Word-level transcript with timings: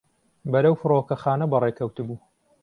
بەرەو 0.51 0.75
فڕۆکەخانە 0.81 1.45
بەڕێکەوتبوو. 1.51 2.17